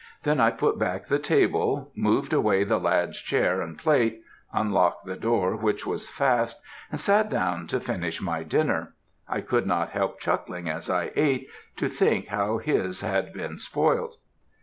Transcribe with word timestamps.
Then 0.23 0.39
I 0.39 0.49
put 0.49 0.79
back 0.79 1.05
the 1.05 1.19
table 1.19 1.91
moved 1.95 2.33
away 2.33 2.63
the 2.63 2.79
lad's 2.79 3.21
chair 3.21 3.61
and 3.61 3.77
plate, 3.77 4.21
unlocked 4.51 5.05
the 5.05 5.15
door 5.15 5.55
which 5.55 5.85
was 5.85 6.09
fast, 6.09 6.59
and 6.91 6.99
sat 6.99 7.29
down 7.29 7.67
to 7.67 7.79
finish 7.79 8.19
my 8.19 8.41
dinner. 8.41 8.95
I 9.29 9.41
could 9.41 9.67
not 9.67 9.91
help 9.91 10.19
chuckling 10.19 10.67
as 10.67 10.89
I 10.89 11.11
ate, 11.15 11.47
to 11.75 11.87
think 11.87 12.29
how 12.29 12.57
his 12.57 13.01
had 13.01 13.31
been 13.31 13.59
spoilt. 13.59 14.17